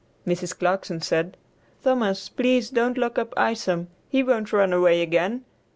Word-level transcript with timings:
Mrs. 0.25 0.57
Clarkson 0.57 0.99
said, 1.01 1.37
"Thomas, 1.83 2.27
please 2.27 2.71
don't 2.71 2.97
lock 2.97 3.19
up 3.19 3.35
Isom; 3.37 3.87
he 4.09 4.23
won't 4.23 4.51
run 4.51 4.73
away 4.73 4.99
again. 5.03 5.45